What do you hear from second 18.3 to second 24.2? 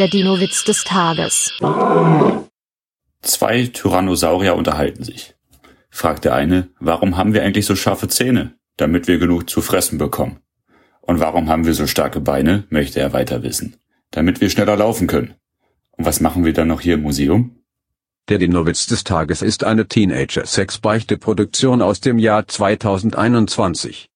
Dino-Witz des Tages ist eine Teenager-Sex-Beichte-Produktion aus dem Jahr 2021.